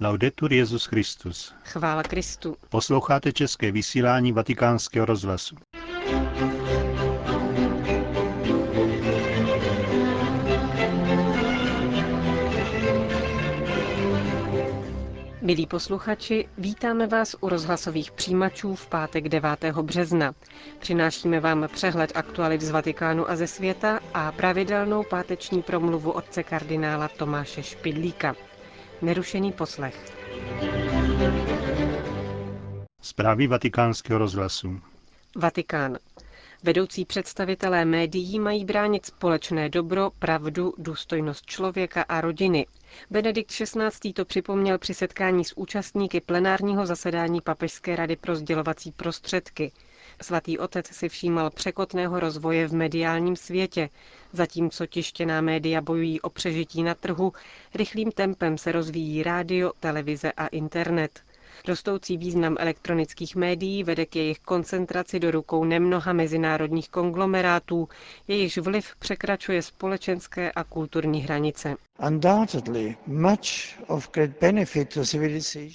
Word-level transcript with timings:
Laudetur 0.00 0.52
Jezus 0.52 0.86
Christus. 0.86 1.54
Chvála 1.64 2.02
Kristu. 2.02 2.56
Posloucháte 2.68 3.32
české 3.32 3.72
vysílání 3.72 4.32
Vatikánského 4.32 5.06
rozhlasu. 5.06 5.56
Milí 15.42 15.66
posluchači, 15.66 16.48
vítáme 16.58 17.06
vás 17.06 17.36
u 17.40 17.48
rozhlasových 17.48 18.12
přijímačů 18.12 18.74
v 18.74 18.86
pátek 18.86 19.28
9. 19.28 19.64
března. 19.82 20.34
Přinášíme 20.78 21.40
vám 21.40 21.68
přehled 21.72 22.12
aktualit 22.14 22.60
z 22.60 22.70
Vatikánu 22.70 23.30
a 23.30 23.36
ze 23.36 23.46
světa 23.46 24.00
a 24.14 24.32
pravidelnou 24.32 25.04
páteční 25.10 25.62
promluvu 25.62 26.10
otce 26.10 26.42
kardinála 26.42 27.08
Tomáše 27.08 27.62
Špidlíka. 27.62 28.34
Nerušený 29.02 29.52
poslech. 29.52 30.12
Zprávy 33.02 33.46
vatikánského 33.46 34.18
rozhlasu. 34.18 34.80
Vatikán. 35.36 35.98
Vedoucí 36.62 37.04
představitelé 37.04 37.84
médií 37.84 38.40
mají 38.40 38.64
bránit 38.64 39.06
společné 39.06 39.68
dobro, 39.68 40.10
pravdu, 40.18 40.74
důstojnost 40.78 41.46
člověka 41.46 42.02
a 42.02 42.20
rodiny. 42.20 42.66
Benedikt 43.10 43.50
XVI. 43.50 44.12
to 44.12 44.24
připomněl 44.24 44.78
při 44.78 44.94
setkání 44.94 45.44
s 45.44 45.56
účastníky 45.56 46.20
plenárního 46.20 46.86
zasedání 46.86 47.40
Papežské 47.40 47.96
rady 47.96 48.16
pro 48.16 48.36
sdělovací 48.36 48.92
prostředky. 48.92 49.72
Svatý 50.22 50.58
otec 50.58 50.86
si 50.86 51.08
všímal 51.08 51.50
překotného 51.50 52.20
rozvoje 52.20 52.68
v 52.68 52.74
mediálním 52.74 53.36
světě. 53.36 53.90
Zatímco 54.32 54.86
tištěná 54.86 55.40
média 55.40 55.80
bojují 55.80 56.20
o 56.20 56.30
přežití 56.30 56.82
na 56.82 56.94
trhu, 56.94 57.32
rychlým 57.74 58.12
tempem 58.12 58.58
se 58.58 58.72
rozvíjí 58.72 59.22
rádio, 59.22 59.72
televize 59.80 60.32
a 60.32 60.46
internet. 60.46 61.25
Rostoucí 61.68 62.16
význam 62.16 62.56
elektronických 62.58 63.36
médií 63.36 63.84
vede 63.84 64.06
k 64.06 64.16
jejich 64.16 64.38
koncentraci 64.38 65.20
do 65.20 65.30
rukou 65.30 65.64
nemnoha 65.64 66.12
mezinárodních 66.12 66.88
konglomerátů, 66.88 67.88
jejichž 68.28 68.58
vliv 68.58 68.86
překračuje 68.98 69.62
společenské 69.62 70.52
a 70.52 70.64
kulturní 70.64 71.20
hranice. 71.22 71.76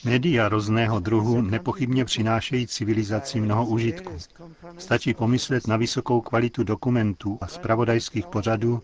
Média 0.06 0.50
různého 0.50 1.00
druhu 1.00 1.42
nepochybně 1.42 2.06
přinášejí 2.06 2.68
civilizaci 2.68 3.42
mnoho 3.42 3.66
užitku. 3.66 4.12
Stačí 4.78 5.14
pomyslet 5.14 5.68
na 5.68 5.78
vysokou 5.78 6.22
kvalitu 6.22 6.64
dokumentů 6.64 7.38
a 7.42 7.48
zpravodajských 7.48 8.28
pořadů, 8.28 8.82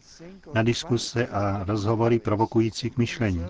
na 0.54 0.64
diskuse 0.64 1.28
a 1.28 1.64
rozhovory 1.68 2.20
provokující 2.20 2.90
k 2.90 2.98
myšlení. 2.98 3.46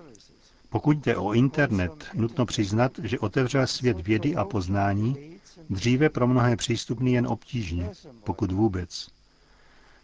Pokud 0.69 0.97
jde 0.97 1.17
o 1.17 1.33
internet, 1.33 2.05
nutno 2.13 2.45
přiznat, 2.45 2.91
že 3.03 3.19
otevřel 3.19 3.67
svět 3.67 3.99
vědy 3.99 4.35
a 4.35 4.45
poznání, 4.45 5.37
dříve 5.69 6.09
pro 6.09 6.27
mnohé 6.27 6.55
přístupný 6.55 7.13
jen 7.13 7.27
obtížně, 7.27 7.89
pokud 8.23 8.51
vůbec. 8.51 9.07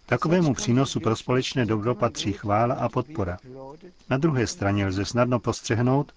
Takovému 0.05 0.53
přínosu 0.53 0.99
pro 0.99 1.15
společné 1.15 1.65
dobro 1.65 1.95
patří 1.95 2.33
chvála 2.33 2.75
a 2.75 2.89
podpora. 2.89 3.37
Na 4.09 4.17
druhé 4.17 4.47
straně 4.47 4.85
lze 4.85 5.05
snadno 5.05 5.39
postřehnout, 5.39 6.11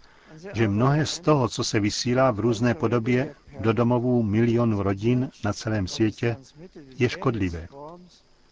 že 0.55 0.69
mnohé 0.69 1.07
z 1.07 1.19
toho, 1.21 1.49
co 1.49 1.65
se 1.65 1.81
vysílá 1.81 2.31
v 2.31 2.41
různé 2.41 2.75
podobě 2.75 3.35
do 3.61 3.73
domovů 3.73 4.23
milionů 4.23 4.83
rodin 4.83 5.31
na 5.45 5.53
celém 5.53 5.89
světě, 5.89 6.37
je 6.99 7.09
škodlivé. 7.09 7.69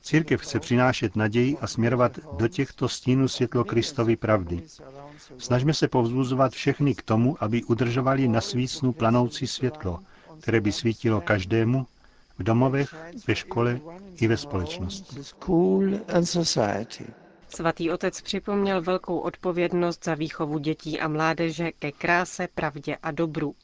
Církev 0.03 0.41
chce 0.41 0.61
přinášet 0.61 1.17
naději 1.17 1.59
a 1.59 1.67
směrovat 1.67 2.19
do 2.37 2.49
těchto 2.49 2.89
stínů 2.89 3.29
světlo 3.29 3.65
Kristovy 3.65 4.17
pravdy. 4.17 4.63
Snažme 5.39 5.75
se 5.75 5.89
povzbuzovat 5.89 6.53
všechny 6.53 6.95
k 6.95 7.03
tomu, 7.03 7.37
aby 7.41 7.65
udržovali 7.65 8.29
na 8.29 8.41
svícnu 8.41 8.93
planoucí 8.93 9.47
světlo, 9.47 9.99
které 10.41 10.61
by 10.61 10.73
svítilo 10.73 11.21
každému, 11.21 11.87
v 12.39 12.43
domovech, 12.43 12.95
ve 13.29 13.35
škole 13.35 13.81
i 14.21 14.27
ve 14.29 14.37
společnosti. 14.37 15.17
Svatý 17.49 17.91
otec 17.91 18.21
připomněl 18.21 18.83
velkou 18.83 19.19
odpovědnost 19.19 20.05
za 20.05 20.15
výchovu 20.15 20.59
dětí 20.59 21.01
a 21.01 21.09
mládeže 21.09 21.73
ke 21.73 21.93
kráse, 21.93 22.49
pravdě 22.55 22.97
a 23.03 23.11
dobru. 23.11 23.55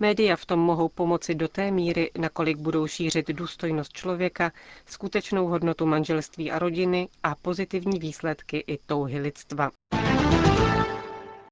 Média 0.00 0.36
v 0.36 0.46
tom 0.46 0.60
mohou 0.60 0.88
pomoci 0.88 1.34
do 1.34 1.48
té 1.48 1.70
míry, 1.70 2.10
nakolik 2.18 2.56
budou 2.58 2.86
šířit 2.86 3.28
důstojnost 3.28 3.92
člověka, 3.92 4.52
skutečnou 4.86 5.46
hodnotu 5.46 5.86
manželství 5.86 6.50
a 6.50 6.58
rodiny 6.58 7.08
a 7.22 7.34
pozitivní 7.34 7.98
výsledky 7.98 8.64
i 8.66 8.78
touhy 8.86 9.20
lidstva. 9.20 9.70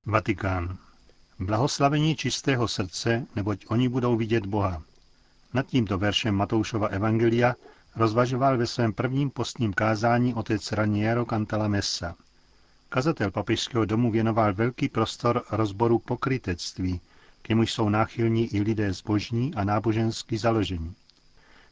Vatikán. 0.06 0.78
Blahoslavení 1.38 2.16
čistého 2.16 2.68
srdce, 2.68 3.26
neboť 3.36 3.64
oni 3.68 3.88
budou 3.88 4.16
vidět 4.16 4.46
Boha. 4.46 4.82
Nad 5.54 5.66
tímto 5.66 5.98
veršem 5.98 6.34
Matoušova 6.34 6.86
Evangelia 6.86 7.54
rozvažoval 7.96 8.58
ve 8.58 8.66
svém 8.66 8.92
prvním 8.92 9.30
postním 9.30 9.72
kázání 9.72 10.34
otec 10.34 10.72
Raniero 10.72 11.24
Cantala 11.24 11.68
Messa. 11.68 12.14
Kazatel 12.88 13.30
papežského 13.30 13.84
domu 13.84 14.10
věnoval 14.10 14.54
velký 14.54 14.88
prostor 14.88 15.42
rozboru 15.50 15.98
pokrytectví, 15.98 17.00
k 17.42 17.48
němuž 17.48 17.72
jsou 17.72 17.88
náchylní 17.88 18.54
i 18.54 18.60
lidé 18.60 18.92
zbožní 18.92 19.54
a 19.54 19.64
nábožensky 19.64 20.38
založení. 20.38 20.94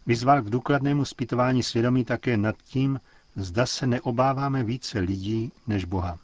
Vyzval 0.07 0.43
k 0.43 0.51
důkladnému 0.51 1.05
zpytování 1.05 1.63
svědomí 1.63 2.05
také 2.05 2.37
nad 2.37 2.57
tím, 2.65 3.01
zda 3.37 3.67
se 3.67 3.87
neobáváme 3.87 4.65
více 4.65 4.99
lidí 4.99 5.53
než 5.67 5.85
Boha. 5.85 6.19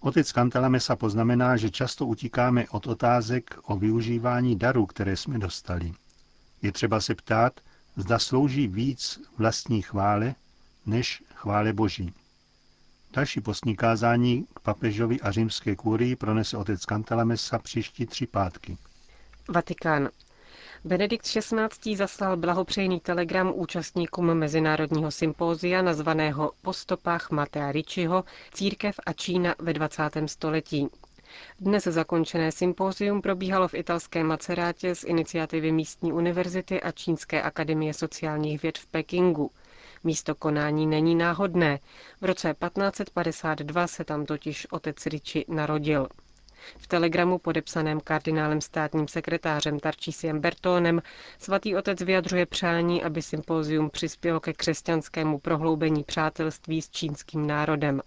Otec 0.00 0.32
Kantalamesa 0.32 0.96
poznamená, 0.96 1.56
že 1.56 1.70
často 1.70 2.06
utíkáme 2.06 2.68
od 2.68 2.86
otázek 2.86 3.58
o 3.62 3.76
využívání 3.76 4.56
darů, 4.56 4.86
které 4.86 5.16
jsme 5.16 5.38
dostali. 5.38 5.92
Je 6.62 6.72
třeba 6.72 7.00
se 7.00 7.14
ptát, 7.14 7.60
zda 7.96 8.18
slouží 8.18 8.68
víc 8.68 9.20
vlastní 9.38 9.82
chvále 9.82 10.34
než 10.86 11.22
chvále 11.34 11.72
Boží. 11.72 12.12
Další 13.12 13.40
postní 13.40 13.76
kázání 13.76 14.46
k 14.54 14.60
papežovi 14.60 15.20
a 15.20 15.30
římské 15.30 15.76
kůrii 15.76 16.16
pronese 16.16 16.56
otec 16.56 16.82
Cantalamessa 16.82 17.58
příští 17.58 18.06
tři 18.06 18.26
pátky. 18.26 18.78
Vatikán. 19.48 20.08
Benedikt 20.88 21.26
XVI. 21.26 21.96
zaslal 21.96 22.36
blahopřejný 22.36 23.00
telegram 23.00 23.52
účastníkům 23.54 24.34
mezinárodního 24.34 25.10
sympózia 25.10 25.82
nazvaného 25.82 26.52
Po 26.62 26.72
stopách 26.72 27.30
Matea 27.30 27.72
Ricciho 27.72 28.24
Církev 28.52 29.00
a 29.06 29.12
Čína 29.12 29.54
ve 29.58 29.72
20. 29.72 30.02
století. 30.26 30.88
Dnes 31.60 31.84
zakončené 31.84 32.52
sympózium 32.52 33.22
probíhalo 33.22 33.68
v 33.68 33.74
italském 33.74 34.26
Macerátě 34.26 34.94
z 34.94 35.04
iniciativy 35.04 35.72
místní 35.72 36.12
univerzity 36.12 36.80
a 36.82 36.92
Čínské 36.92 37.42
akademie 37.42 37.94
sociálních 37.94 38.62
věd 38.62 38.78
v 38.78 38.86
Pekingu. 38.86 39.50
Místo 40.04 40.34
konání 40.34 40.86
není 40.86 41.14
náhodné. 41.14 41.78
V 42.20 42.24
roce 42.24 42.54
1552 42.54 43.86
se 43.86 44.04
tam 44.04 44.26
totiž 44.26 44.66
otec 44.70 45.06
Riči 45.06 45.44
narodil. 45.48 46.08
V 46.78 46.86
telegramu 46.86 47.38
podepsaném 47.38 48.00
kardinálem 48.00 48.60
státním 48.60 49.08
sekretářem 49.08 49.80
Tarčísiem 49.80 50.40
Bertónem 50.40 51.02
svatý 51.38 51.76
otec 51.76 52.00
vyjadřuje 52.02 52.46
přání, 52.46 53.02
aby 53.02 53.22
sympózium 53.22 53.90
přispělo 53.90 54.40
ke 54.40 54.52
křesťanskému 54.52 55.38
prohloubení 55.38 56.04
přátelství 56.04 56.82
s 56.82 56.90
čínským 56.90 57.46
národem. 57.46 58.00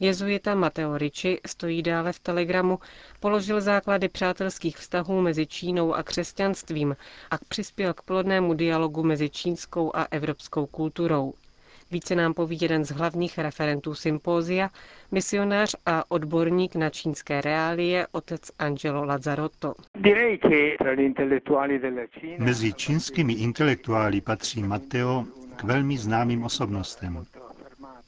Jezuita 0.00 0.54
Mateo 0.54 0.98
Ricci 0.98 1.40
stojí 1.46 1.82
dále 1.82 2.12
v 2.12 2.18
telegramu, 2.20 2.78
položil 3.20 3.60
základy 3.60 4.08
přátelských 4.08 4.76
vztahů 4.78 5.20
mezi 5.20 5.46
Čínou 5.46 5.94
a 5.94 6.02
křesťanstvím 6.02 6.96
a 7.30 7.38
přispěl 7.48 7.94
k 7.94 8.02
plodnému 8.02 8.54
dialogu 8.54 9.02
mezi 9.02 9.30
čínskou 9.30 9.96
a 9.96 10.06
evropskou 10.10 10.66
kulturou. 10.66 11.34
Více 11.92 12.14
nám 12.14 12.34
poví 12.34 12.58
jeden 12.60 12.84
z 12.84 12.90
hlavních 12.90 13.38
referentů 13.38 13.94
sympózia, 13.94 14.70
misionář 15.10 15.76
a 15.86 16.10
odborník 16.10 16.74
na 16.74 16.90
čínské 16.90 17.40
reálie, 17.40 18.06
otec 18.12 18.50
Angelo 18.58 19.04
Lazzarotto. 19.04 19.74
Mezi 22.38 22.72
čínskými 22.72 23.32
intelektuály 23.32 24.20
patří 24.20 24.62
Mateo 24.62 25.24
k 25.56 25.64
velmi 25.64 25.98
známým 25.98 26.44
osobnostem. 26.44 27.24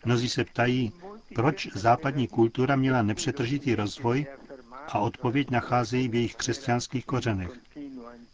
Mnozí 0.05 0.29
se 0.29 0.45
ptají, 0.45 0.93
proč 1.35 1.69
západní 1.75 2.29
kultura 2.29 2.77
měla 2.77 3.03
nepřetržitý 3.03 3.75
rozvoj 3.75 4.27
a 4.89 4.99
odpověď 4.99 5.51
nacházejí 5.51 6.09
v 6.09 6.15
jejich 6.15 6.35
křesťanských 6.35 7.07
kořenech. 7.07 7.51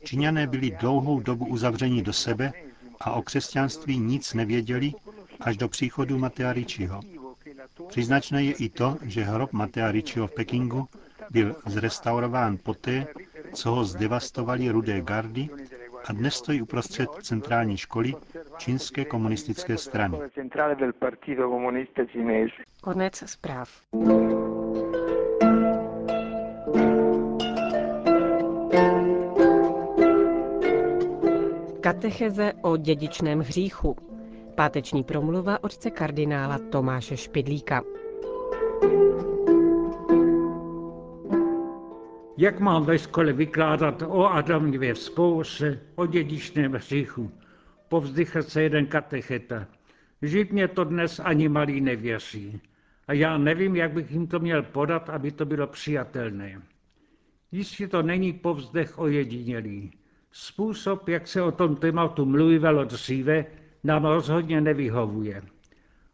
Číňané 0.05 0.47
byli 0.47 0.71
dlouhou 0.81 1.21
dobu 1.21 1.47
uzavření 1.47 2.03
do 2.03 2.13
sebe 2.13 2.53
a 3.01 3.13
o 3.13 3.23
křesťanství 3.23 3.99
nic 3.99 4.35
nevěděli 4.35 4.93
až 5.41 5.57
do 5.57 5.69
příchodu 5.69 6.19
Matea 6.19 6.53
Ricciho. 6.53 7.01
Příznačné 7.89 8.45
je 8.45 8.53
i 8.53 8.69
to, 8.69 8.97
že 9.03 9.25
hrob 9.25 9.53
Matea 9.53 9.93
Ricciho 9.93 10.27
v 10.27 10.35
Pekingu 10.35 10.89
byl 11.31 11.57
zrestaurován 11.67 12.57
poté, 12.63 13.07
co 13.55 13.71
ho 13.71 13.85
zdevastovali 13.85 14.69
rudé 14.71 15.01
gardy 15.01 15.49
a 16.05 16.13
dnes 16.13 16.35
stojí 16.35 16.63
uprostřed 16.63 17.09
centrální 17.23 17.77
školy 17.77 18.15
čínské 18.59 19.05
komunistické 19.05 19.77
strany. 19.79 20.19
Konec 22.83 23.23
zpráv. 23.27 23.71
Katecheze 31.81 32.53
o 32.63 32.77
dědičném 32.77 33.41
hříchu. 33.41 34.10
Páteční 34.61 35.05
promluva 35.05 35.65
otce 35.65 35.91
kardinála 35.91 36.59
Tomáše 36.59 37.17
Špidlíka. 37.17 37.83
Jak 42.39 42.61
mám 42.61 42.85
ve 42.85 42.99
škole 42.99 43.33
vykládat 43.33 44.03
o 44.03 44.27
Adamově 44.27 44.95
vzpouře, 44.95 45.81
o 45.95 46.07
dědičném 46.07 46.73
hříchu? 46.73 47.31
Povzdychl 47.89 48.43
se 48.43 48.63
jeden 48.63 48.87
katecheta. 48.87 49.67
Žid 50.23 50.53
mě 50.53 50.69
to 50.69 50.85
dnes 50.85 51.21
ani 51.25 51.49
malý 51.49 51.81
nevěří. 51.81 52.61
A 53.09 53.13
já 53.13 53.39
nevím, 53.39 53.77
jak 53.77 53.93
bych 53.93 54.11
jim 54.11 54.27
to 54.27 54.39
měl 54.39 54.63
podat, 54.63 55.11
aby 55.11 55.33
to 55.33 55.45
bylo 55.45 55.67
přijatelné. 55.67 56.63
Jistě 57.53 57.89
to 57.89 58.03
není 58.03 58.33
povzdech 58.33 58.99
ojedinělý. 58.99 59.91
Způsob, 60.33 61.09
jak 61.09 61.29
se 61.29 61.43
o 61.43 61.53
tom 61.53 61.77
tématu 61.77 62.27
mluvilo 62.27 62.85
dříve, 62.85 63.47
nám 63.85 64.05
rozhodně 64.05 64.61
nevyhovuje. 64.61 65.43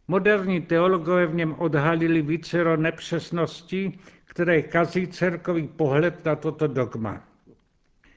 Moderní 0.08 0.60
teologové 0.60 1.26
v 1.26 1.34
něm 1.34 1.54
odhalili 1.58 2.22
vícero 2.22 2.76
nepřesností, 2.76 4.00
které 4.24 4.62
kazí 4.62 5.06
celkový 5.06 5.68
pohled 5.68 6.24
na 6.24 6.36
toto 6.36 6.66
dogma. 6.66 7.24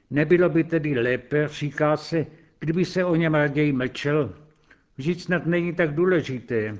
Nebylo 0.09 0.49
by 0.49 0.63
tedy 0.63 0.99
lépe, 0.99 1.47
říká 1.47 1.97
se, 1.97 2.25
kdyby 2.59 2.85
se 2.85 3.05
o 3.05 3.15
něm 3.15 3.33
raději 3.33 3.73
mlčel. 3.73 4.33
Vždyť 4.97 5.21
snad 5.21 5.45
není 5.45 5.75
tak 5.75 5.95
důležité. 5.95 6.77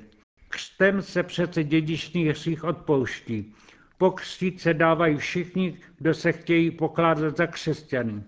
Křtem 0.48 1.02
se 1.02 1.22
přece 1.22 1.64
dědičný 1.64 2.28
hřích 2.28 2.64
odpouští. 2.64 3.54
Pokřtít 3.98 4.60
se 4.60 4.74
dávají 4.74 5.16
všichni, 5.16 5.78
kdo 5.98 6.14
se 6.14 6.32
chtějí 6.32 6.70
pokládat 6.70 7.36
za 7.36 7.46
křesťany. 7.46 8.22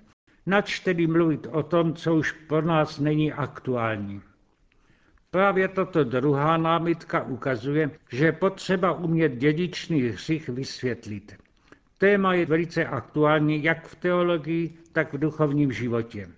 Nač 0.47 0.81
tedy 0.81 1.06
mluvit 1.06 1.47
o 1.50 1.62
tom, 1.62 1.94
co 1.94 2.15
už 2.15 2.33
pro 2.33 2.62
nás 2.62 2.99
není 2.99 3.33
aktuální. 3.33 4.21
Právě 5.34 5.69
tato 5.69 6.05
druhá 6.05 6.56
námitka 6.56 7.23
ukazuje, 7.23 7.90
že 8.11 8.25
je 8.25 8.32
potřeba 8.32 8.93
umět 8.93 9.37
dědičný 9.37 10.02
hřích 10.02 10.49
vysvětlit. 10.49 11.37
Téma 11.99 12.34
je 12.34 12.46
velice 12.46 12.87
aktuální 12.87 13.64
jak 13.64 13.88
v 13.88 13.94
teologii, 13.94 14.75
tak 14.93 15.12
v 15.12 15.19
duchovním 15.19 15.73
životě. 15.73 16.29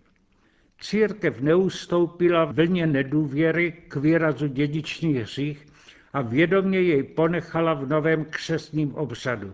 Církev 0.81 1.41
neustoupila 1.41 2.45
vlně 2.45 2.87
nedůvěry 2.87 3.73
k 3.89 3.97
výrazu 3.97 4.47
dědičný 4.47 5.15
hřích 5.15 5.67
a 6.13 6.23
vědomě 6.23 6.81
jej 6.81 7.03
ponechala 7.03 7.75
v 7.75 7.89
novém 7.89 8.25
křesním 8.25 8.95
obřadu. 8.95 9.53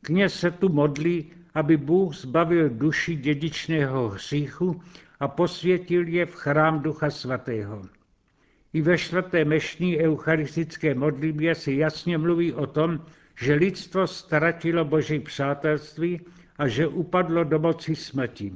Kněz 0.00 0.34
se 0.40 0.50
tu 0.50 0.68
modlí, 0.68 1.32
aby 1.54 1.76
Bůh 1.76 2.14
zbavil 2.14 2.68
duši 2.68 3.14
dědičného 3.14 4.08
hříchu 4.08 4.82
a 5.20 5.28
posvětil 5.28 6.08
je 6.08 6.26
v 6.26 6.34
chrám 6.34 6.82
Ducha 6.82 7.10
Svatého. 7.10 7.95
I 8.76 8.82
ve 8.82 8.98
čtvrté 8.98 9.44
mešní 9.44 9.98
eucharistické 9.98 10.94
modlitbě 10.94 11.54
se 11.54 11.72
jasně 11.72 12.18
mluví 12.18 12.52
o 12.52 12.66
tom, 12.66 13.00
že 13.40 13.54
lidstvo 13.54 14.06
ztratilo 14.06 14.84
boží 14.84 15.20
přátelství 15.20 16.20
a 16.58 16.68
že 16.68 16.86
upadlo 16.86 17.44
do 17.44 17.58
moci 17.58 17.96
smrti. 17.96 18.52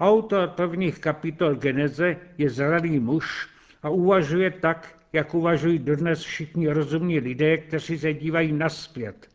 Autor 0.00 0.48
prvních 0.48 0.98
kapitol 0.98 1.54
Geneze 1.54 2.16
je 2.38 2.50
zralý 2.50 2.98
muž 3.00 3.48
a 3.82 3.88
uvažuje 3.88 4.50
tak, 4.50 4.98
jak 5.12 5.34
uvažují 5.34 5.78
dodnes 5.78 6.22
všichni 6.22 6.68
rozumní 6.68 7.20
lidé, 7.20 7.58
kteří 7.58 7.98
se 7.98 8.14
dívají 8.14 8.52
naspět. 8.52 9.28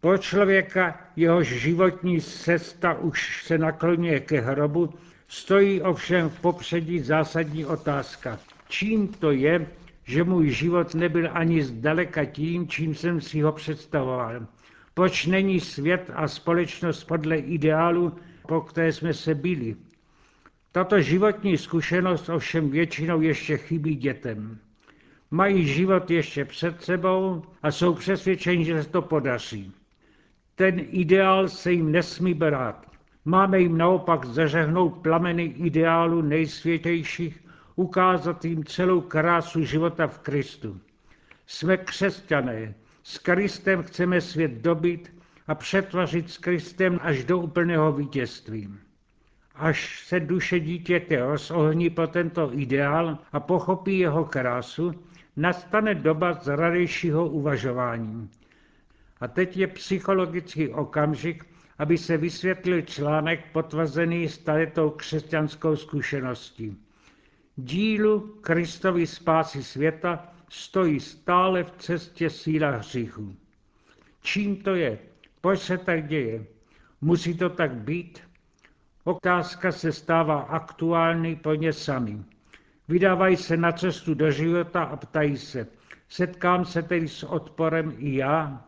Pro 0.00 0.18
člověka, 0.18 1.00
jehož 1.16 1.46
životní 1.46 2.20
cesta 2.20 2.94
už 2.94 3.44
se 3.46 3.58
naklonuje 3.58 4.20
ke 4.20 4.40
hrobu, 4.40 4.94
stojí 5.28 5.82
ovšem 5.82 6.30
v 6.30 6.40
popředí 6.40 7.00
zásadní 7.00 7.66
otázka. 7.66 8.38
Čím 8.70 9.08
to 9.08 9.30
je, 9.30 9.66
že 10.04 10.24
můj 10.24 10.50
život 10.50 10.94
nebyl 10.94 11.28
ani 11.32 11.62
zdaleka 11.62 12.24
tím, 12.24 12.68
čím 12.68 12.94
jsem 12.94 13.20
si 13.20 13.40
ho 13.40 13.52
představoval? 13.52 14.46
Proč 14.94 15.26
není 15.26 15.60
svět 15.60 16.10
a 16.14 16.28
společnost 16.28 17.04
podle 17.04 17.36
ideálu, 17.36 18.16
po 18.48 18.60
které 18.60 18.92
jsme 18.92 19.14
se 19.14 19.34
byli? 19.34 19.76
Tato 20.72 21.00
životní 21.00 21.58
zkušenost 21.58 22.28
ovšem 22.28 22.70
většinou 22.70 23.20
ještě 23.20 23.56
chybí 23.56 23.94
dětem. 23.94 24.58
Mají 25.30 25.66
život 25.66 26.10
ještě 26.10 26.44
před 26.44 26.82
sebou 26.82 27.42
a 27.62 27.70
jsou 27.70 27.94
přesvědčeni, 27.94 28.64
že 28.64 28.82
se 28.82 28.88
to 28.88 29.02
podaří. 29.02 29.72
Ten 30.54 30.80
ideál 30.90 31.48
se 31.48 31.72
jim 31.72 31.92
nesmí 31.92 32.34
brát. 32.34 32.86
Máme 33.24 33.60
jim 33.60 33.78
naopak 33.78 34.24
zažehnout 34.24 35.02
plameny 35.02 35.42
ideálu 35.44 36.22
nejsvětějších, 36.22 37.49
ukázat 37.76 38.44
jim 38.44 38.64
celou 38.64 39.00
krásu 39.00 39.64
života 39.64 40.06
v 40.06 40.18
Kristu. 40.18 40.80
Jsme 41.46 41.76
křesťané, 41.76 42.74
s 43.02 43.18
Kristem 43.18 43.82
chceme 43.82 44.20
svět 44.20 44.50
dobit 44.50 45.12
a 45.46 45.54
přetvařit 45.54 46.30
s 46.30 46.38
Kristem 46.38 47.00
až 47.02 47.24
do 47.24 47.38
úplného 47.38 47.92
vítězství. 47.92 48.68
Až 49.54 50.06
se 50.06 50.20
duše 50.20 50.60
dítěte 50.60 51.20
rozohní 51.20 51.90
pro 51.90 52.06
tento 52.06 52.50
ideál 52.52 53.18
a 53.32 53.40
pochopí 53.40 53.98
jeho 53.98 54.24
krásu, 54.24 54.92
nastane 55.36 55.94
doba 55.94 56.32
zradejšího 56.32 57.28
uvažování. 57.28 58.30
A 59.20 59.28
teď 59.28 59.56
je 59.56 59.66
psychologický 59.66 60.68
okamžik, 60.68 61.44
aby 61.78 61.98
se 61.98 62.16
vysvětlil 62.16 62.82
článek 62.82 63.52
potvrzený 63.52 64.28
staletou 64.28 64.90
křesťanskou 64.90 65.76
zkušeností. 65.76 66.76
Dílu 67.64 68.20
Kristovi 68.20 69.06
spásy 69.06 69.62
světa 69.64 70.32
stojí 70.48 71.00
stále 71.00 71.64
v 71.64 71.70
cestě 71.70 72.30
síla 72.30 72.70
hříchu. 72.70 73.34
Čím 74.22 74.56
to 74.56 74.74
je? 74.74 74.98
Proč 75.40 75.60
se 75.60 75.78
tak 75.78 76.06
děje? 76.06 76.46
Musí 77.00 77.36
to 77.36 77.48
tak 77.50 77.74
být? 77.74 78.20
Otázka 79.04 79.72
se 79.72 79.92
stává 79.92 80.40
aktuální 80.40 81.36
pro 81.36 81.54
ně 81.54 81.72
sami. 81.72 82.18
Vydávají 82.88 83.36
se 83.36 83.56
na 83.56 83.72
cestu 83.72 84.14
do 84.14 84.30
života 84.30 84.82
a 84.82 84.96
ptají 84.96 85.36
se, 85.36 85.66
setkám 86.08 86.64
se 86.64 86.82
tedy 86.82 87.08
s 87.08 87.22
odporem 87.22 87.94
i 87.98 88.16
já? 88.16 88.64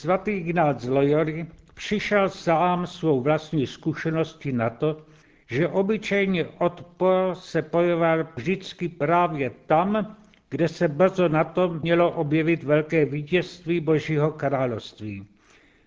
Svatý 0.00 0.30
Ignác 0.30 0.80
z 0.80 0.88
Loyory 0.88 1.46
přišel 1.74 2.28
sám 2.28 2.86
svou 2.86 3.20
vlastní 3.20 3.66
zkušeností 3.66 4.52
na 4.52 4.70
to, 4.70 5.06
že 5.46 5.68
obyčejně 5.68 6.46
odpor 6.58 7.34
se 7.34 7.62
pojevoval 7.62 8.26
vždycky 8.36 8.88
právě 8.88 9.50
tam, 9.66 10.16
kde 10.50 10.68
se 10.68 10.88
brzo 10.88 11.28
na 11.28 11.44
to 11.44 11.68
mělo 11.82 12.10
objevit 12.10 12.62
velké 12.62 13.04
vítězství 13.04 13.80
Božího 13.80 14.30
království. 14.30 15.26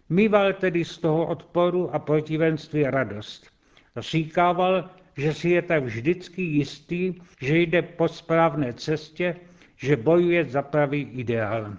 Mýval 0.09 0.53
tedy 0.53 0.85
z 0.85 0.97
toho 0.97 1.25
odporu 1.25 1.95
a 1.95 1.99
protivenství 1.99 2.83
radost. 2.83 3.47
Říkával, 3.97 4.89
že 5.17 5.33
si 5.33 5.49
je 5.49 5.61
tak 5.61 5.83
vždycky 5.83 6.41
jistý, 6.41 7.13
že 7.41 7.57
jde 7.57 7.81
po 7.81 8.07
správné 8.07 8.73
cestě, 8.73 9.35
že 9.77 9.95
bojuje 9.95 10.45
za 10.45 10.61
pravý 10.61 11.01
ideál. 11.01 11.73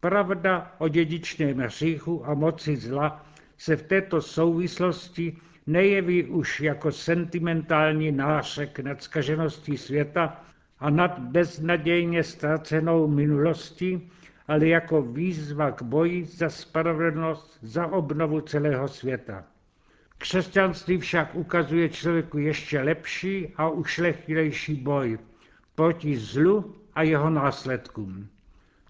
Pravda 0.00 0.74
o 0.78 0.88
dědičném 0.88 1.58
hříchu 1.58 2.26
a 2.26 2.34
moci 2.34 2.76
zla 2.76 3.26
se 3.58 3.76
v 3.76 3.82
této 3.82 4.22
souvislosti 4.22 5.36
nejeví 5.66 6.24
už 6.24 6.60
jako 6.60 6.92
sentimentální 6.92 8.12
nářek 8.12 8.78
nad 8.78 9.02
skažeností 9.02 9.76
světa 9.78 10.44
a 10.78 10.90
nad 10.90 11.18
beznadějně 11.18 12.22
ztracenou 12.22 13.08
minulostí, 13.08 14.10
ale 14.48 14.66
jako 14.66 15.02
výzva 15.02 15.70
k 15.70 15.82
boji 15.82 16.24
za 16.24 16.48
spravedlnost, 16.48 17.58
za 17.62 17.86
obnovu 17.86 18.40
celého 18.40 18.88
světa. 18.88 19.44
Křesťanství 20.18 20.98
však 20.98 21.34
ukazuje 21.34 21.88
člověku 21.88 22.38
ještě 22.38 22.80
lepší 22.80 23.52
a 23.56 23.68
ušlechtilejší 23.68 24.74
boj 24.74 25.18
proti 25.74 26.16
zlu 26.16 26.74
a 26.94 27.02
jeho 27.02 27.30
následkům. 27.30 28.28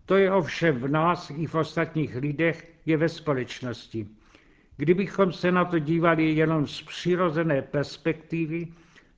To 0.06 0.16
je 0.16 0.32
ovšem 0.32 0.78
v 0.78 0.88
nás 0.88 1.30
i 1.30 1.46
v 1.46 1.54
ostatních 1.54 2.16
lidech, 2.16 2.68
je 2.86 2.96
ve 2.96 3.08
společnosti. 3.08 4.06
Kdybychom 4.76 5.32
se 5.32 5.52
na 5.52 5.64
to 5.64 5.78
dívali 5.78 6.32
jenom 6.32 6.66
z 6.66 6.82
přirozené 6.82 7.62
perspektivy, 7.62 8.68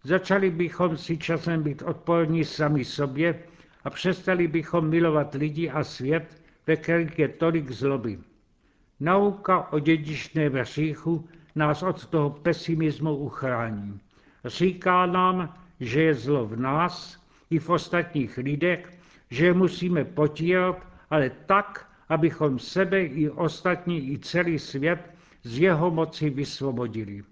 začali 0.04 0.50
bychom 0.50 0.96
si 0.96 1.18
časem 1.18 1.62
být 1.62 1.82
odporní 1.82 2.44
sami 2.44 2.84
sobě 2.84 3.42
a 3.84 3.90
přestali 3.90 4.48
bychom 4.48 4.88
milovat 4.88 5.34
lidi 5.34 5.70
a 5.70 5.84
svět, 5.84 6.42
ve 6.66 6.76
kterých 6.76 7.18
je 7.18 7.28
tolik 7.28 7.70
zloby. 7.70 8.18
Nauka 9.00 9.72
o 9.72 9.78
dědičném 9.78 10.52
hříchu 10.52 11.28
nás 11.54 11.82
od 11.82 12.06
toho 12.06 12.30
pesimismu 12.30 13.16
uchrání. 13.16 14.00
Říká 14.44 15.06
nám, 15.06 15.54
že 15.80 16.02
je 16.02 16.14
zlo 16.14 16.46
v 16.46 16.56
nás 16.56 17.24
i 17.50 17.58
v 17.58 17.70
ostatních 17.70 18.36
lidech, 18.36 18.98
že 19.30 19.46
je 19.46 19.54
musíme 19.54 20.04
potírat, 20.04 20.86
ale 21.10 21.30
tak, 21.30 21.90
abychom 22.08 22.58
sebe 22.58 23.02
i 23.02 23.30
ostatní 23.30 24.12
i 24.12 24.18
celý 24.18 24.58
svět 24.58 25.17
z 25.42 25.58
jeho 25.58 25.90
moci 25.90 26.30
vysvobodili. 26.30 27.22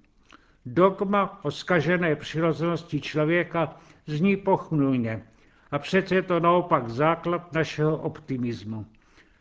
Dogma 0.67 1.45
o 1.45 1.51
skažené 1.51 2.17
přirozenosti 2.17 3.01
člověka 3.01 3.77
zní 4.07 4.37
pochmulně 4.37 5.23
a 5.71 5.79
přece 5.79 6.15
je 6.15 6.23
to 6.23 6.41
naopak 6.41 6.89
základ 6.89 7.53
našeho 7.53 7.97
optimismu. 7.97 8.87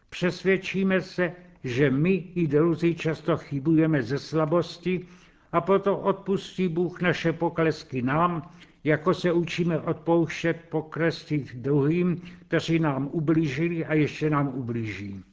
Přesvědčíme 0.09 1.01
se, 1.01 1.31
že 1.63 1.91
my 1.91 2.13
i 2.35 2.47
druzí 2.47 2.95
často 2.95 3.37
chybujeme 3.37 4.03
ze 4.03 4.19
slabosti 4.19 5.07
a 5.51 5.61
proto 5.61 5.97
odpustí 5.97 6.67
Bůh 6.67 7.01
naše 7.01 7.33
poklesky 7.33 8.01
nám, 8.01 8.49
jako 8.83 9.13
se 9.13 9.31
učíme 9.31 9.79
odpouštět 9.79 10.57
poklesky 10.69 11.45
druhým, 11.53 12.21
kteří 12.47 12.79
nám 12.79 13.09
ublížili 13.11 13.85
a 13.85 13.93
ještě 13.93 14.29
nám 14.29 14.47
ublíží. 14.47 15.23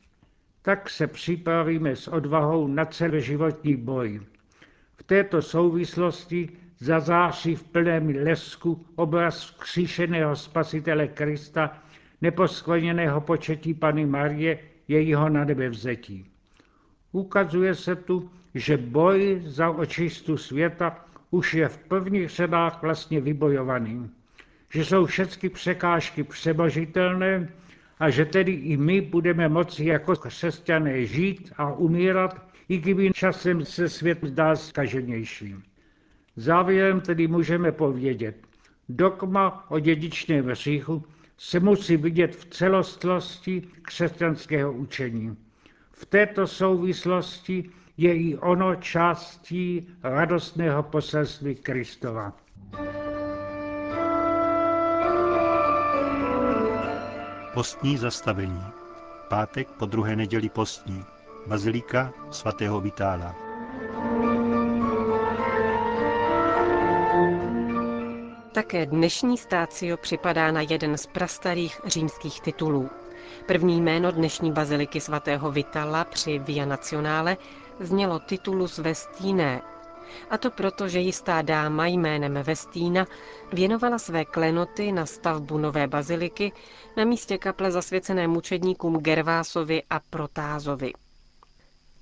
Tak 0.63 0.91
se 0.91 1.07
připravíme 1.07 1.97
s 1.97 2.09
odvahou 2.09 2.67
na 2.67 2.85
celoživotní 2.85 3.77
boj. 3.77 4.21
V 4.97 5.03
této 5.03 5.43
souvislosti 5.43 6.49
zazáří 6.79 7.55
v 7.55 7.63
plném 7.63 8.09
lesku 8.09 8.87
obraz 8.95 9.51
kříšeného 9.51 10.37
spasitele 10.37 11.09
Krista, 11.09 11.79
neposkvrněného 12.21 13.21
početí 13.21 13.75
Pany 13.75 14.07
Marie, 14.07 14.59
jejího 14.89 15.29
na 15.29 15.45
nebe 15.45 15.69
vzetí. 15.69 16.27
Ukazuje 17.13 17.75
se 17.75 17.97
tu, 17.97 18.31
že 18.55 18.77
boj 18.77 19.43
za 19.45 19.71
očistu 19.71 20.37
světa 20.37 21.05
už 21.31 21.55
je 21.55 21.69
v 21.69 21.79
prvních 21.79 22.31
řadách 22.31 22.83
vlastně 22.83 23.21
vybojovaný. 23.21 24.11
Že 24.73 24.85
jsou 24.85 25.07
všechny 25.07 25.49
překážky 25.49 26.25
přebožitelné 26.25 27.49
a 28.03 28.11
že 28.11 28.25
tedy 28.25 28.53
i 28.53 28.77
my 28.77 29.01
budeme 29.01 29.49
moci 29.49 29.85
jako 29.85 30.17
křesťané 30.17 31.07
žít 31.07 31.53
a 31.57 31.73
umírat, 31.73 32.47
i 32.69 32.79
kdyby 32.79 33.11
časem 33.13 33.65
se 33.65 33.89
svět 33.89 34.19
zdá 34.23 34.57
zkaženější. 34.57 35.55
Závěrem 36.37 37.01
tedy 37.01 37.29
můžeme 37.29 37.73
povědět, 37.73 38.37
dogma 38.89 39.71
o 39.71 39.79
dědičném 39.79 40.47
hříchu 40.47 41.05
se 41.39 41.61
musí 41.61 41.97
vidět 41.97 42.37
v 42.37 42.45
celostlosti 42.45 43.63
křesťanského 43.83 44.73
učení. 44.73 45.37
V 45.93 46.07
této 46.07 46.47
souvislosti 46.47 47.71
je 47.97 48.17
i 48.17 48.37
ono 48.37 48.75
částí 48.75 49.89
radostného 50.03 50.83
poselství 50.83 51.55
Kristova. 51.55 52.37
Postní 57.55 57.99
zastavení. 57.99 58.65
Pátek 59.29 59.69
po 59.69 59.87
druhé 59.87 60.17
neděli 60.17 60.49
postní. 60.49 61.05
Bazilika 61.47 62.13
svatého 62.31 62.81
Vitála. 62.81 63.35
Také 68.53 68.87
dnešní 68.87 69.39
stácio 69.39 69.97
připadá 69.97 70.51
na 70.53 70.61
jeden 70.61 70.99
z 70.99 71.07
prastarých 71.07 71.81
římských 71.87 72.41
titulů. 72.41 72.91
První 73.47 73.81
jméno 73.81 74.11
dnešní 74.13 74.53
baziliky 74.53 75.01
svatého 75.01 75.53
Vitala 75.53 76.05
při 76.05 76.39
Via 76.39 76.65
Nationale 76.67 77.37
znělo 77.81 78.19
titulus 78.19 78.79
Vestine. 78.79 79.63
A 80.31 80.39
to 80.39 80.51
proto, 80.51 80.89
že 80.89 80.99
jistá 80.99 81.43
dáma 81.43 81.87
jménem 81.87 82.35
Vestína 82.43 83.07
věnovala 83.53 83.99
své 83.99 84.25
klenoty 84.25 84.93
na 84.93 85.07
stavbu 85.07 85.59
nové 85.59 85.87
baziliky 85.87 86.53
na 86.97 87.05
místě 87.05 87.39
kaple 87.39 87.71
zasvěcené 87.71 88.29
mučedníkům 88.29 88.97
Gervásovi 88.99 89.83
a 89.91 90.01
Protázovi. 90.11 90.93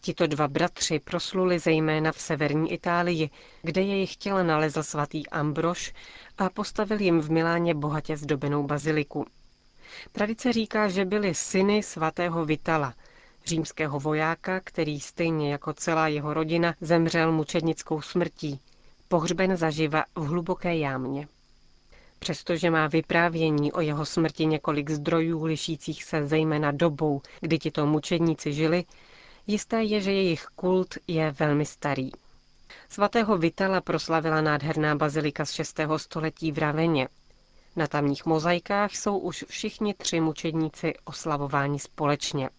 Tito 0.01 0.27
dva 0.27 0.49
bratři 0.49 0.99
prosluli 0.99 1.59
zejména 1.59 2.13
v 2.13 2.21
severní 2.21 2.73
Itálii, 2.73 3.31
kde 3.63 3.83
jejich 3.83 4.17
těla 4.17 4.43
nalezl 4.43 4.83
svatý 4.83 5.27
Ambrož 5.29 5.93
a 6.39 6.51
postavil 6.51 7.01
jim 7.01 7.21
v 7.21 7.31
Miláně 7.31 7.75
bohatě 7.75 8.17
zdobenou 8.17 8.63
baziliku. 8.67 9.27
Tradice 10.13 10.53
říká, 10.53 10.89
že 10.89 11.05
byli 11.05 11.35
syny 11.35 11.83
svatého 11.83 12.45
Vitala, 12.45 12.95
římského 13.45 14.01
vojáka, 14.01 14.61
který 14.61 15.01
stejně 15.01 15.53
jako 15.53 15.73
celá 15.73 16.09
jeho 16.09 16.35
rodina 16.35 16.75
zemřel 16.81 17.33
mučednickou 17.33 18.01
smrtí, 18.01 18.61
pohřben 19.09 19.57
zaživa 19.57 20.05
v 20.15 20.27
hluboké 20.27 20.77
jámě. 20.77 21.29
Přestože 22.19 22.71
má 22.71 22.87
vyprávění 22.87 23.73
o 23.73 23.81
jeho 23.81 24.07
smrti 24.07 24.47
několik 24.47 24.91
zdrojů 24.91 25.45
lišících 25.45 26.05
se 26.05 26.27
zejména 26.27 26.71
dobou, 26.73 27.23
kdy 27.41 27.59
tito 27.59 27.87
mučedníci 27.87 28.53
žili, 28.53 28.85
jisté 29.47 29.83
je, 29.83 30.01
že 30.01 30.13
jejich 30.13 30.47
kult 30.57 30.95
je 31.07 31.31
velmi 31.39 31.67
starý. 31.67 32.11
Svatého 32.89 33.39
Vitala 33.39 33.81
proslavila 33.81 34.41
nádherná 34.41 34.95
bazilika 34.95 35.45
z 35.45 35.51
6. 35.53 35.81
století 35.97 36.53
v 36.53 36.59
Raveně. 36.59 37.09
Na 37.77 37.87
tamních 37.87 38.27
mozaikách 38.27 38.97
jsou 38.97 39.19
už 39.19 39.45
všichni 39.49 39.95
tři 39.95 40.21
mučedníci 40.21 40.95
oslavováni 41.05 41.79
společně. 41.79 42.51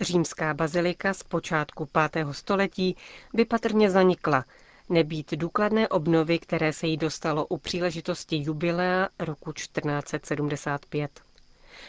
Římská 0.00 0.54
bazilika 0.54 1.14
z 1.14 1.22
počátku 1.22 1.88
5. 2.12 2.26
století 2.32 2.96
by 3.34 3.44
patrně 3.44 3.90
zanikla, 3.90 4.44
nebýt 4.88 5.32
důkladné 5.34 5.88
obnovy, 5.88 6.38
které 6.38 6.72
se 6.72 6.86
jí 6.86 6.96
dostalo 6.96 7.46
u 7.46 7.58
příležitosti 7.58 8.36
jubilea 8.36 9.08
roku 9.18 9.52
1475. 9.52 11.20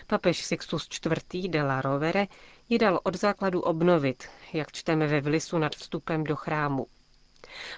Papež 0.08 0.46
Sixtus 0.46 0.90
IV. 1.06 1.50
de 1.52 1.64
la 1.64 1.82
Rovere 1.82 2.28
ji 2.70 2.78
dal 2.80 3.00
od 3.04 3.16
základu 3.16 3.62
obnovit, 3.62 4.24
jak 4.54 4.72
čteme 4.72 5.08
ve 5.08 5.22
vlisu 5.22 5.58
nad 5.58 5.76
vstupem 5.76 6.24
do 6.24 6.36
chrámu. 6.36 6.88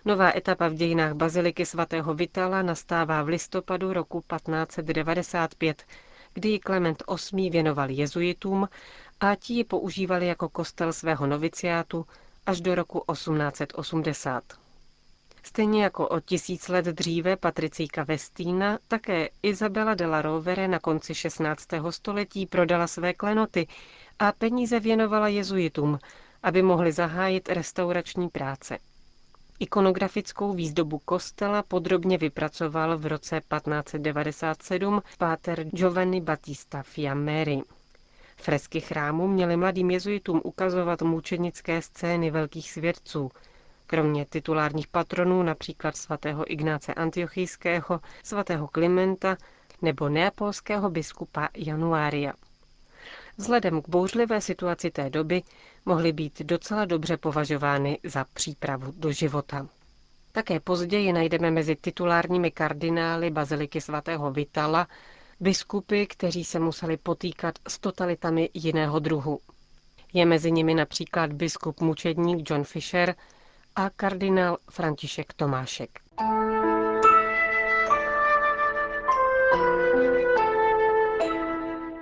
Nová 0.05 0.31
etapa 0.37 0.67
v 0.67 0.73
dějinách 0.73 1.13
baziliky 1.13 1.65
svatého 1.65 2.13
Vitala 2.13 2.61
nastává 2.61 3.23
v 3.23 3.27
listopadu 3.27 3.93
roku 3.93 4.21
1595, 4.21 5.83
kdy 6.33 6.49
ji 6.49 6.59
Klement 6.59 7.03
VIII 7.33 7.49
věnoval 7.49 7.89
jezuitům 7.89 8.67
a 9.19 9.35
ti 9.35 9.53
ji 9.53 9.63
používali 9.63 10.27
jako 10.27 10.49
kostel 10.49 10.93
svého 10.93 11.27
noviciátu 11.27 12.05
až 12.45 12.61
do 12.61 12.75
roku 12.75 13.03
1880. 13.11 14.43
Stejně 15.43 15.83
jako 15.83 16.07
o 16.07 16.19
tisíc 16.19 16.67
let 16.67 16.85
dříve 16.85 17.35
patricíka 17.37 18.03
Vestína, 18.03 18.79
také 18.87 19.29
Izabela 19.43 19.93
de 19.93 20.05
la 20.05 20.21
Rovere 20.21 20.67
na 20.67 20.79
konci 20.79 21.15
16. 21.15 21.67
století 21.89 22.45
prodala 22.45 22.87
své 22.87 23.13
klenoty 23.13 23.67
a 24.19 24.31
peníze 24.31 24.79
věnovala 24.79 25.27
jezuitům, 25.27 25.99
aby 26.43 26.61
mohli 26.61 26.91
zahájit 26.91 27.49
restaurační 27.49 28.29
práce. 28.29 28.77
Ikonografickou 29.59 30.53
výzdobu 30.53 30.99
kostela 30.99 31.63
podrobně 31.63 32.17
vypracoval 32.17 32.97
v 32.97 33.05
roce 33.05 33.41
1597 33.41 35.01
páter 35.17 35.63
Giovanni 35.63 36.21
Battista 36.21 36.83
Fiammeri. 36.83 37.61
Fresky 38.43 38.81
chrámu 38.81 39.27
měly 39.27 39.57
mladým 39.57 39.91
jezuitům 39.91 40.41
ukazovat 40.43 41.01
mučenické 41.01 41.81
scény 41.81 42.31
velkých 42.31 42.71
svědců, 42.71 43.31
kromě 43.87 44.25
titulárních 44.25 44.87
patronů 44.87 45.43
například 45.43 45.97
svatého 45.97 46.51
Ignáce 46.51 46.93
Antiochijského, 46.93 47.99
svatého 48.23 48.67
Klimenta 48.67 49.37
nebo 49.81 50.09
neapolského 50.09 50.89
biskupa 50.89 51.49
Januária. 51.57 52.33
Vzhledem 53.37 53.81
k 53.81 53.89
bouřlivé 53.89 54.41
situaci 54.41 54.91
té 54.91 55.09
doby 55.09 55.43
mohly 55.85 56.11
být 56.13 56.41
docela 56.41 56.85
dobře 56.85 57.17
považovány 57.17 57.99
za 58.03 58.25
přípravu 58.33 58.93
do 58.97 59.11
života. 59.11 59.67
Také 60.31 60.59
později 60.59 61.13
najdeme 61.13 61.51
mezi 61.51 61.75
titulárními 61.75 62.51
kardinály 62.51 63.29
baziliky 63.31 63.81
svatého 63.81 64.31
Vitala 64.31 64.87
biskupy, 65.43 66.05
kteří 66.05 66.43
se 66.43 66.59
museli 66.59 66.97
potýkat 66.97 67.55
s 67.67 67.79
totalitami 67.79 68.49
jiného 68.53 68.99
druhu. 68.99 69.39
Je 70.13 70.25
mezi 70.25 70.51
nimi 70.51 70.73
například 70.73 71.33
biskup 71.33 71.81
mučedník 71.81 72.49
John 72.49 72.63
Fisher 72.63 73.15
a 73.75 73.89
kardinál 73.89 74.57
František 74.69 75.33
Tomášek. 75.33 75.99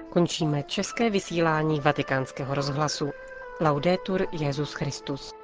Končíme 0.10 0.64
české 0.64 1.10
vysílání 1.10 1.80
vatikánského 1.80 2.56
rozhlasu. 2.56 3.12
Laudetur 3.62 4.28
Jezus 4.32 4.74
Christus. 4.74 5.41